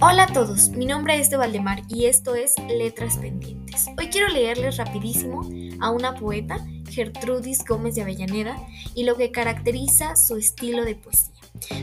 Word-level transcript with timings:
Hola 0.00 0.22
a 0.22 0.32
todos, 0.32 0.70
mi 0.70 0.86
nombre 0.86 1.18
es 1.20 1.28
de 1.28 1.36
Valdemar 1.36 1.82
y 1.88 2.06
esto 2.06 2.34
es 2.34 2.54
Letras 2.68 3.18
Pendientes. 3.18 3.86
Hoy 3.98 4.08
quiero 4.08 4.28
leerles 4.28 4.78
rapidísimo 4.78 5.46
a 5.80 5.90
una 5.90 6.14
poeta, 6.14 6.64
Gertrudis 6.88 7.64
Gómez 7.66 7.96
de 7.96 8.02
Avellaneda, 8.02 8.56
y 8.94 9.04
lo 9.04 9.16
que 9.16 9.30
caracteriza 9.30 10.16
su 10.16 10.36
estilo 10.36 10.86
de 10.86 10.94
poesía. 10.94 11.34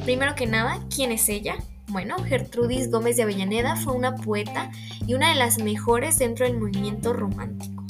Primero 0.04 0.34
que 0.34 0.48
nada, 0.48 0.80
¿quién 0.94 1.12
es 1.12 1.30
ella? 1.30 1.56
Bueno, 1.90 2.18
Gertrudis 2.24 2.90
Gómez 2.90 3.18
de 3.18 3.24
Avellaneda 3.24 3.76
fue 3.76 3.94
una 3.94 4.16
poeta 4.16 4.72
y 5.06 5.14
una 5.14 5.30
de 5.30 5.36
las 5.36 5.60
mejores 5.60 6.18
dentro 6.18 6.48
del 6.48 6.58
movimiento 6.58 7.14
romántico. 7.14 7.83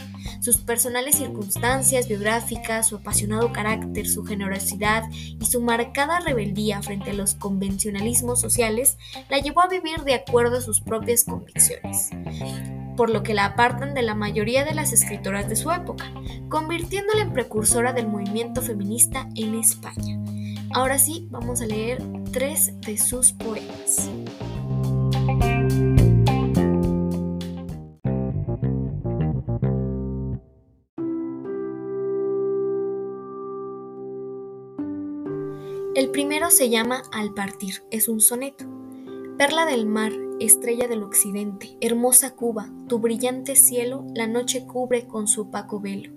Sus 0.43 0.57
personales 0.57 1.15
circunstancias 1.15 2.09
biográficas, 2.09 2.89
su 2.89 2.97
apasionado 2.97 3.53
carácter, 3.53 4.09
su 4.09 4.25
generosidad 4.25 5.05
y 5.09 5.45
su 5.45 5.61
marcada 5.61 6.19
rebeldía 6.19 6.81
frente 6.81 7.11
a 7.11 7.13
los 7.13 7.35
convencionalismos 7.35 8.41
sociales 8.41 8.97
la 9.29 9.39
llevó 9.39 9.61
a 9.61 9.69
vivir 9.69 10.01
de 10.03 10.15
acuerdo 10.15 10.57
a 10.57 10.61
sus 10.61 10.81
propias 10.81 11.23
convicciones 11.23 12.09
por 12.97 13.09
lo 13.09 13.23
que 13.23 13.33
la 13.33 13.45
apartan 13.45 13.93
de 13.93 14.01
la 14.01 14.15
mayoría 14.15 14.65
de 14.65 14.73
las 14.73 14.91
escritoras 14.91 15.47
de 15.47 15.55
su 15.55 15.71
época, 15.71 16.11
convirtiéndola 16.49 17.21
en 17.21 17.31
precursora 17.31 17.93
del 17.93 18.07
movimiento 18.07 18.61
feminista 18.61 19.29
en 19.35 19.55
España. 19.55 20.19
Ahora 20.73 20.99
sí, 20.99 21.25
vamos 21.31 21.61
a 21.61 21.65
leer 21.65 22.03
tres 22.33 22.79
de 22.81 22.97
sus 22.97 23.31
poemas. 23.31 24.09
El 35.95 36.09
primero 36.09 36.49
se 36.49 36.71
llama 36.71 37.03
Al 37.11 37.35
partir, 37.35 37.83
es 37.91 38.07
un 38.07 38.19
soneto. 38.19 38.65
Perla 39.37 39.67
del 39.67 39.85
mar, 39.85 40.11
estrella 40.39 40.87
del 40.87 41.03
occidente, 41.03 41.77
hermosa 41.81 42.33
Cuba, 42.33 42.73
tu 42.89 42.97
brillante 42.97 43.55
cielo 43.55 44.03
la 44.15 44.25
noche 44.25 44.65
cubre 44.65 45.05
con 45.05 45.27
su 45.27 45.41
opaco 45.41 45.79
velo. 45.79 46.11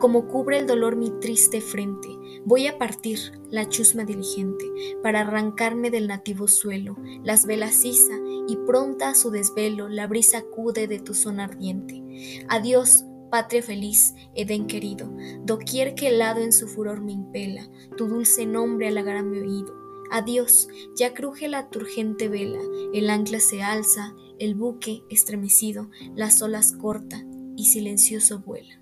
Como 0.00 0.26
cubre 0.26 0.58
el 0.58 0.66
dolor 0.66 0.96
mi 0.96 1.12
triste 1.20 1.60
frente, 1.60 2.08
voy 2.44 2.66
a 2.66 2.78
partir 2.78 3.18
la 3.48 3.68
chusma 3.68 4.04
diligente 4.04 4.64
para 5.04 5.20
arrancarme 5.20 5.92
del 5.92 6.08
nativo 6.08 6.48
suelo, 6.48 6.96
las 7.22 7.46
velas 7.46 7.84
iza 7.84 8.14
y 8.48 8.56
pronta 8.66 9.10
a 9.10 9.14
su 9.14 9.30
desvelo 9.30 9.88
la 9.88 10.08
brisa 10.08 10.38
acude 10.38 10.88
de 10.88 10.98
tu 10.98 11.14
zona 11.14 11.44
ardiente. 11.44 12.02
Adiós, 12.48 13.04
patria 13.36 13.62
feliz, 13.62 14.14
Edén 14.34 14.66
querido, 14.66 15.12
doquier 15.44 15.94
que 15.94 16.08
el 16.08 16.20
lado 16.20 16.40
en 16.40 16.54
su 16.54 16.68
furor 16.68 17.02
me 17.02 17.12
impela, 17.12 17.68
tu 17.98 18.08
dulce 18.08 18.46
nombre 18.46 18.88
halagará 18.88 19.22
mi 19.22 19.38
oído. 19.38 19.74
Adiós, 20.10 20.68
ya 20.96 21.12
cruje 21.12 21.46
la 21.46 21.68
turgente 21.68 22.30
vela, 22.30 22.60
el 22.94 23.10
ancla 23.10 23.38
se 23.40 23.62
alza, 23.62 24.14
el 24.38 24.54
buque, 24.54 25.02
estremecido, 25.10 25.90
las 26.14 26.40
olas 26.40 26.72
corta 26.72 27.22
y 27.58 27.66
silencioso 27.66 28.38
vuela. 28.38 28.80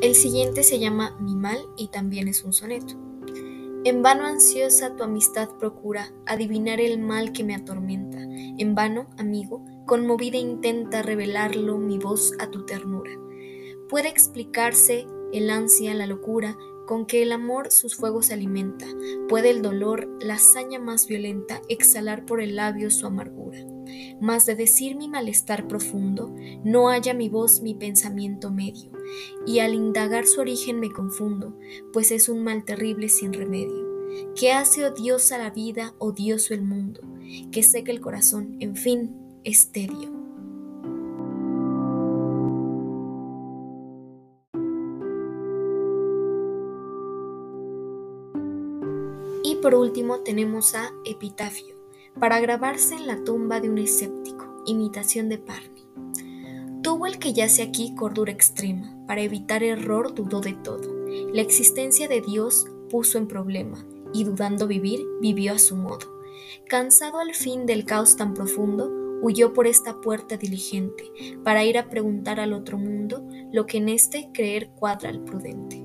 El 0.00 0.14
siguiente 0.14 0.62
se 0.62 0.78
llama 0.78 1.16
Mi 1.18 1.34
mal 1.34 1.58
y 1.76 1.88
también 1.88 2.28
es 2.28 2.44
un 2.44 2.52
soneto. 2.52 3.13
En 3.84 4.02
vano 4.02 4.24
ansiosa 4.24 4.96
tu 4.96 5.02
amistad 5.02 5.50
procura 5.58 6.10
adivinar 6.24 6.80
el 6.80 6.98
mal 6.98 7.32
que 7.32 7.44
me 7.44 7.54
atormenta. 7.54 8.16
En 8.18 8.74
vano, 8.74 9.10
amigo, 9.18 9.62
conmovida 9.84 10.38
intenta 10.38 11.02
revelarlo 11.02 11.76
mi 11.76 11.98
voz 11.98 12.32
a 12.38 12.50
tu 12.50 12.64
ternura. 12.64 13.10
Puede 13.90 14.08
explicarse 14.08 15.06
el 15.34 15.50
ansia, 15.50 15.92
la 15.92 16.06
locura, 16.06 16.56
con 16.86 17.04
que 17.04 17.22
el 17.22 17.30
amor 17.30 17.70
sus 17.70 17.94
fuegos 17.94 18.30
alimenta. 18.30 18.86
Puede 19.28 19.50
el 19.50 19.60
dolor, 19.60 20.08
la 20.18 20.36
hazaña 20.36 20.78
más 20.78 21.06
violenta, 21.06 21.60
exhalar 21.68 22.24
por 22.24 22.40
el 22.40 22.56
labio 22.56 22.90
su 22.90 23.06
amargura. 23.06 23.58
Mas 24.20 24.46
de 24.46 24.54
decir 24.54 24.96
mi 24.96 25.08
malestar 25.08 25.68
profundo, 25.68 26.34
no 26.64 26.88
halla 26.88 27.14
mi 27.14 27.28
voz 27.28 27.60
mi 27.60 27.74
pensamiento 27.74 28.50
medio 28.50 28.94
y 29.46 29.58
al 29.58 29.74
indagar 29.74 30.26
su 30.26 30.40
origen 30.40 30.80
me 30.80 30.90
confundo, 30.90 31.56
pues 31.92 32.10
es 32.10 32.28
un 32.28 32.42
mal 32.42 32.64
terrible 32.64 33.08
sin 33.08 33.32
remedio, 33.32 33.84
que 34.34 34.52
hace 34.52 34.84
odiosa 34.84 35.38
la 35.38 35.50
vida, 35.50 35.94
odioso 35.98 36.54
el 36.54 36.62
mundo, 36.62 37.00
que 37.50 37.62
seca 37.62 37.92
el 37.92 38.00
corazón, 38.00 38.56
en 38.60 38.76
fin, 38.76 39.14
es 39.44 39.72
tedio. 39.72 40.12
Y 49.42 49.56
por 49.56 49.74
último 49.74 50.20
tenemos 50.20 50.74
a 50.74 50.90
Epitafio, 51.04 51.73
para 52.18 52.40
grabarse 52.40 52.94
en 52.94 53.06
la 53.06 53.22
tumba 53.24 53.60
de 53.60 53.68
un 53.68 53.78
escéptico, 53.78 54.62
imitación 54.66 55.28
de 55.28 55.38
Parni. 55.38 55.84
Tuvo 56.82 57.06
el 57.06 57.18
que 57.18 57.32
yace 57.32 57.62
aquí 57.62 57.94
cordura 57.94 58.32
extrema, 58.32 58.94
para 59.06 59.22
evitar 59.22 59.62
error 59.62 60.14
dudó 60.14 60.40
de 60.40 60.52
todo. 60.52 60.92
La 61.32 61.42
existencia 61.42 62.08
de 62.08 62.20
Dios 62.20 62.66
puso 62.90 63.18
en 63.18 63.26
problema, 63.26 63.84
y 64.12 64.24
dudando 64.24 64.66
vivir, 64.66 65.04
vivió 65.20 65.54
a 65.54 65.58
su 65.58 65.76
modo. 65.76 66.14
Cansado 66.68 67.18
al 67.18 67.34
fin 67.34 67.66
del 67.66 67.84
caos 67.84 68.16
tan 68.16 68.34
profundo, 68.34 68.90
huyó 69.22 69.52
por 69.52 69.66
esta 69.66 70.00
puerta 70.00 70.36
diligente, 70.36 71.10
para 71.42 71.64
ir 71.64 71.78
a 71.78 71.88
preguntar 71.88 72.38
al 72.38 72.52
otro 72.52 72.78
mundo 72.78 73.26
lo 73.52 73.66
que 73.66 73.78
en 73.78 73.88
este 73.88 74.30
creer 74.32 74.70
cuadra 74.70 75.08
al 75.10 75.24
prudente. 75.24 75.83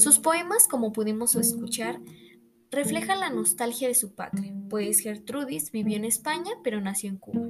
Sus 0.00 0.18
poemas, 0.18 0.66
como 0.66 0.94
pudimos 0.94 1.34
escuchar, 1.34 2.00
reflejan 2.70 3.20
la 3.20 3.28
nostalgia 3.28 3.86
de 3.86 3.94
su 3.94 4.14
patria, 4.14 4.54
pues 4.70 5.00
Gertrudis 5.00 5.70
vivió 5.72 5.96
en 5.98 6.06
España 6.06 6.52
pero 6.64 6.80
nació 6.80 7.10
en 7.10 7.18
Cuba, 7.18 7.46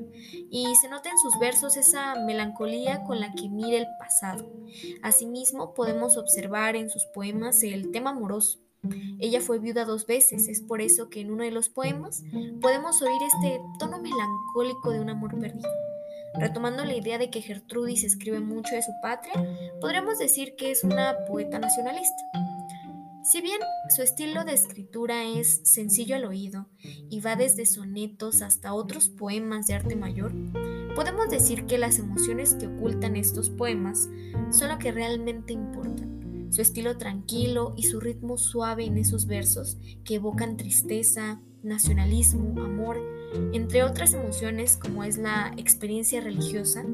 y 0.50 0.66
se 0.74 0.88
nota 0.88 1.10
en 1.10 1.18
sus 1.18 1.38
versos 1.38 1.76
esa 1.76 2.16
melancolía 2.24 3.04
con 3.04 3.20
la 3.20 3.32
que 3.34 3.48
mira 3.48 3.78
el 3.78 3.86
pasado. 4.00 4.50
Asimismo, 5.00 5.74
podemos 5.74 6.16
observar 6.16 6.74
en 6.74 6.90
sus 6.90 7.04
poemas 7.14 7.62
el 7.62 7.92
tema 7.92 8.10
amoroso. 8.10 8.58
Ella 9.20 9.40
fue 9.40 9.60
viuda 9.60 9.84
dos 9.84 10.06
veces, 10.06 10.48
es 10.48 10.60
por 10.60 10.80
eso 10.80 11.08
que 11.08 11.20
en 11.20 11.30
uno 11.30 11.44
de 11.44 11.52
los 11.52 11.68
poemas 11.68 12.24
podemos 12.60 13.00
oír 13.00 13.22
este 13.32 13.60
tono 13.78 14.00
melancólico 14.00 14.90
de 14.90 15.00
un 15.00 15.10
amor 15.10 15.38
perdido. 15.38 15.89
Retomando 16.40 16.86
la 16.86 16.96
idea 16.96 17.18
de 17.18 17.28
que 17.28 17.42
Gertrudis 17.42 18.02
escribe 18.02 18.40
mucho 18.40 18.74
de 18.74 18.82
su 18.82 18.92
patria, 19.02 19.46
podríamos 19.78 20.18
decir 20.18 20.56
que 20.56 20.70
es 20.70 20.84
una 20.84 21.14
poeta 21.28 21.58
nacionalista. 21.58 22.22
Si 23.22 23.42
bien 23.42 23.60
su 23.94 24.00
estilo 24.00 24.44
de 24.44 24.54
escritura 24.54 25.24
es 25.24 25.60
sencillo 25.64 26.16
al 26.16 26.24
oído 26.24 26.66
y 27.10 27.20
va 27.20 27.36
desde 27.36 27.66
sonetos 27.66 28.40
hasta 28.40 28.72
otros 28.72 29.10
poemas 29.10 29.66
de 29.66 29.74
arte 29.74 29.96
mayor, 29.96 30.32
podemos 30.94 31.28
decir 31.28 31.66
que 31.66 31.76
las 31.76 31.98
emociones 31.98 32.54
que 32.54 32.68
ocultan 32.68 33.16
estos 33.16 33.50
poemas 33.50 34.08
son 34.50 34.70
lo 34.70 34.78
que 34.78 34.92
realmente 34.92 35.52
importan. 35.52 36.48
Su 36.50 36.62
estilo 36.62 36.96
tranquilo 36.96 37.74
y 37.76 37.82
su 37.82 38.00
ritmo 38.00 38.38
suave 38.38 38.86
en 38.86 38.96
esos 38.96 39.26
versos 39.26 39.76
que 40.04 40.14
evocan 40.14 40.56
tristeza, 40.56 41.42
nacionalismo, 41.62 42.60
amor, 42.62 42.98
entre 43.52 43.82
otras 43.82 44.12
emociones 44.12 44.76
como 44.76 45.04
es 45.04 45.18
la 45.18 45.52
experiencia 45.56 46.20
religiosa, 46.20 46.84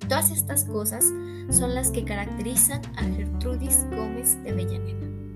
todas 0.00 0.30
estas 0.30 0.64
cosas 0.64 1.04
son 1.50 1.74
las 1.74 1.90
que 1.90 2.04
caracterizan 2.04 2.82
a 2.96 3.04
Gertrudis 3.04 3.84
Gómez 3.90 4.42
de 4.42 4.50
Avellaneda. 4.50 5.27